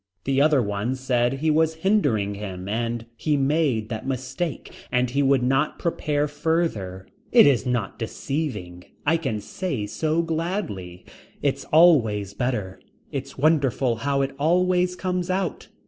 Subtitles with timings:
[0.23, 5.21] The other one said he was hindering him and he made that mistake and he
[5.21, 7.05] would not prepare further.
[7.31, 8.83] It is not deceiving.
[9.05, 11.05] I can say so gladly.
[11.43, 12.81] It's always better.
[13.11, 15.67] It's wonderful how it always comes out.